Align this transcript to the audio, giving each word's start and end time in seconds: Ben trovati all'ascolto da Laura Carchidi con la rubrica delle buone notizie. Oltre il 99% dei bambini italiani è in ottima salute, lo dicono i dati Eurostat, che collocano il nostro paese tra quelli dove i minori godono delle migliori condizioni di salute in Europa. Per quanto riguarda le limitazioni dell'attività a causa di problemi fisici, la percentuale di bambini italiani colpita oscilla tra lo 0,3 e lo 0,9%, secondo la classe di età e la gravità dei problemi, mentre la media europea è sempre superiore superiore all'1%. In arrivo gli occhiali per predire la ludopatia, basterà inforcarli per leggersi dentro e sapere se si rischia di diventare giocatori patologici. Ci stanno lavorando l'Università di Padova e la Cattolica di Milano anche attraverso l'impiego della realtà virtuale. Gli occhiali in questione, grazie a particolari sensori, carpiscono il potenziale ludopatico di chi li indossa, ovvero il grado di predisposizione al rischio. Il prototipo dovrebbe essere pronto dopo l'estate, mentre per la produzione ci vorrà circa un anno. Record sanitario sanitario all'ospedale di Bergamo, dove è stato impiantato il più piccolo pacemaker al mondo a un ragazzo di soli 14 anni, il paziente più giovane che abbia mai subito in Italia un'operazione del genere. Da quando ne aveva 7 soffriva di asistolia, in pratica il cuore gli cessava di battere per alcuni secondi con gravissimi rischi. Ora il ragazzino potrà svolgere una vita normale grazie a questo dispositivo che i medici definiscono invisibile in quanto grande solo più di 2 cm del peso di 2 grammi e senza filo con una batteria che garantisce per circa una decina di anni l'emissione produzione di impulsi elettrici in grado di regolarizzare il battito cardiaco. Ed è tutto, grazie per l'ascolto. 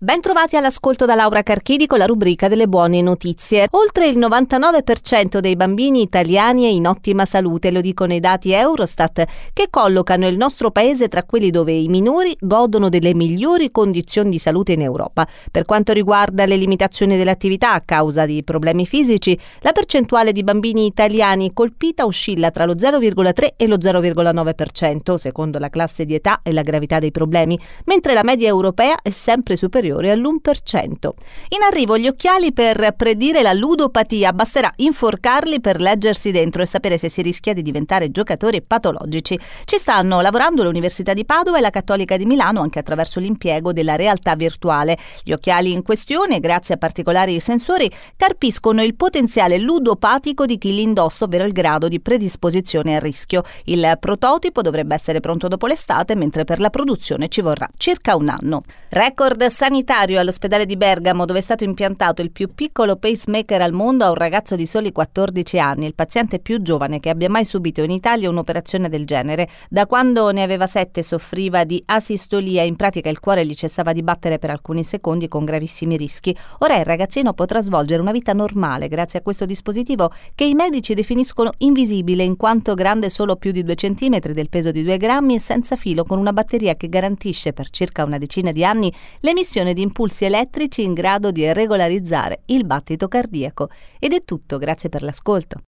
Ben 0.00 0.20
trovati 0.20 0.54
all'ascolto 0.54 1.06
da 1.06 1.16
Laura 1.16 1.42
Carchidi 1.42 1.88
con 1.88 1.98
la 1.98 2.06
rubrica 2.06 2.46
delle 2.46 2.68
buone 2.68 3.02
notizie. 3.02 3.66
Oltre 3.72 4.06
il 4.06 4.16
99% 4.16 5.40
dei 5.40 5.56
bambini 5.56 6.02
italiani 6.02 6.66
è 6.66 6.68
in 6.68 6.86
ottima 6.86 7.24
salute, 7.24 7.72
lo 7.72 7.80
dicono 7.80 8.14
i 8.14 8.20
dati 8.20 8.52
Eurostat, 8.52 9.24
che 9.52 9.66
collocano 9.68 10.28
il 10.28 10.36
nostro 10.36 10.70
paese 10.70 11.08
tra 11.08 11.24
quelli 11.24 11.50
dove 11.50 11.72
i 11.72 11.88
minori 11.88 12.36
godono 12.38 12.88
delle 12.88 13.12
migliori 13.12 13.72
condizioni 13.72 14.30
di 14.30 14.38
salute 14.38 14.74
in 14.74 14.82
Europa. 14.82 15.26
Per 15.50 15.64
quanto 15.64 15.92
riguarda 15.92 16.46
le 16.46 16.54
limitazioni 16.54 17.16
dell'attività 17.16 17.72
a 17.72 17.80
causa 17.80 18.24
di 18.24 18.44
problemi 18.44 18.86
fisici, 18.86 19.36
la 19.62 19.72
percentuale 19.72 20.30
di 20.30 20.44
bambini 20.44 20.86
italiani 20.86 21.52
colpita 21.52 22.04
oscilla 22.04 22.52
tra 22.52 22.66
lo 22.66 22.74
0,3 22.74 23.54
e 23.56 23.66
lo 23.66 23.78
0,9%, 23.78 25.16
secondo 25.16 25.58
la 25.58 25.70
classe 25.70 26.04
di 26.04 26.14
età 26.14 26.38
e 26.44 26.52
la 26.52 26.62
gravità 26.62 27.00
dei 27.00 27.10
problemi, 27.10 27.58
mentre 27.86 28.14
la 28.14 28.22
media 28.22 28.46
europea 28.46 28.94
è 29.02 29.10
sempre 29.10 29.56
superiore 29.56 29.86
superiore 29.88 30.10
all'1%. 30.10 31.08
In 31.48 31.62
arrivo 31.68 31.96
gli 31.96 32.06
occhiali 32.06 32.52
per 32.52 32.92
predire 32.96 33.42
la 33.42 33.52
ludopatia, 33.52 34.32
basterà 34.32 34.70
inforcarli 34.76 35.60
per 35.60 35.80
leggersi 35.80 36.30
dentro 36.30 36.62
e 36.62 36.66
sapere 36.66 36.98
se 36.98 37.08
si 37.08 37.22
rischia 37.22 37.54
di 37.54 37.62
diventare 37.62 38.10
giocatori 38.10 38.62
patologici. 38.62 39.38
Ci 39.64 39.78
stanno 39.78 40.20
lavorando 40.20 40.62
l'Università 40.62 41.14
di 41.14 41.24
Padova 41.24 41.58
e 41.58 41.60
la 41.60 41.70
Cattolica 41.70 42.16
di 42.16 42.26
Milano 42.26 42.60
anche 42.60 42.78
attraverso 42.78 43.20
l'impiego 43.20 43.72
della 43.72 43.96
realtà 43.96 44.36
virtuale. 44.36 44.98
Gli 45.22 45.32
occhiali 45.32 45.72
in 45.72 45.82
questione, 45.82 46.40
grazie 46.40 46.74
a 46.74 46.78
particolari 46.78 47.40
sensori, 47.40 47.90
carpiscono 48.16 48.82
il 48.82 48.94
potenziale 48.94 49.58
ludopatico 49.58 50.44
di 50.44 50.58
chi 50.58 50.74
li 50.74 50.82
indossa, 50.82 51.24
ovvero 51.24 51.44
il 51.44 51.52
grado 51.52 51.88
di 51.88 52.00
predisposizione 52.00 52.96
al 52.96 53.00
rischio. 53.00 53.42
Il 53.64 53.96
prototipo 53.98 54.60
dovrebbe 54.60 54.94
essere 54.94 55.20
pronto 55.20 55.48
dopo 55.48 55.66
l'estate, 55.66 56.14
mentre 56.14 56.44
per 56.44 56.60
la 56.60 56.70
produzione 56.70 57.28
ci 57.28 57.40
vorrà 57.40 57.68
circa 57.76 58.16
un 58.16 58.28
anno. 58.28 58.62
Record 58.90 59.46
sanitario 59.46 59.77
sanitario 59.78 60.18
all'ospedale 60.18 60.66
di 60.66 60.76
Bergamo, 60.76 61.24
dove 61.24 61.38
è 61.38 61.42
stato 61.42 61.62
impiantato 61.62 62.20
il 62.20 62.32
più 62.32 62.52
piccolo 62.52 62.96
pacemaker 62.96 63.60
al 63.60 63.72
mondo 63.72 64.04
a 64.04 64.08
un 64.08 64.16
ragazzo 64.16 64.56
di 64.56 64.66
soli 64.66 64.90
14 64.90 65.60
anni, 65.60 65.86
il 65.86 65.94
paziente 65.94 66.40
più 66.40 66.60
giovane 66.62 66.98
che 66.98 67.10
abbia 67.10 67.30
mai 67.30 67.44
subito 67.44 67.82
in 67.82 67.92
Italia 67.92 68.28
un'operazione 68.28 68.88
del 68.88 69.04
genere. 69.04 69.48
Da 69.68 69.86
quando 69.86 70.32
ne 70.32 70.42
aveva 70.42 70.66
7 70.66 71.00
soffriva 71.04 71.62
di 71.62 71.80
asistolia, 71.86 72.64
in 72.64 72.74
pratica 72.74 73.08
il 73.08 73.20
cuore 73.20 73.46
gli 73.46 73.54
cessava 73.54 73.92
di 73.92 74.02
battere 74.02 74.40
per 74.40 74.50
alcuni 74.50 74.82
secondi 74.82 75.28
con 75.28 75.44
gravissimi 75.44 75.96
rischi. 75.96 76.36
Ora 76.58 76.76
il 76.76 76.84
ragazzino 76.84 77.32
potrà 77.32 77.60
svolgere 77.60 78.00
una 78.00 78.12
vita 78.12 78.32
normale 78.32 78.88
grazie 78.88 79.20
a 79.20 79.22
questo 79.22 79.44
dispositivo 79.44 80.10
che 80.34 80.44
i 80.44 80.54
medici 80.54 80.94
definiscono 80.94 81.52
invisibile 81.58 82.24
in 82.24 82.36
quanto 82.36 82.74
grande 82.74 83.10
solo 83.10 83.36
più 83.36 83.52
di 83.52 83.62
2 83.62 83.74
cm 83.76 84.18
del 84.32 84.48
peso 84.48 84.72
di 84.72 84.82
2 84.82 84.96
grammi 84.96 85.36
e 85.36 85.40
senza 85.40 85.76
filo 85.76 86.02
con 86.02 86.18
una 86.18 86.32
batteria 86.32 86.74
che 86.74 86.88
garantisce 86.88 87.52
per 87.52 87.70
circa 87.70 88.02
una 88.02 88.18
decina 88.18 88.50
di 88.50 88.64
anni 88.64 88.92
l'emissione 89.20 89.67
produzione 89.68 89.72
di 89.72 89.82
impulsi 89.82 90.24
elettrici 90.24 90.82
in 90.82 90.94
grado 90.94 91.30
di 91.30 91.52
regolarizzare 91.52 92.42
il 92.46 92.64
battito 92.64 93.08
cardiaco. 93.08 93.68
Ed 93.98 94.12
è 94.12 94.24
tutto, 94.24 94.58
grazie 94.58 94.88
per 94.88 95.02
l'ascolto. 95.02 95.56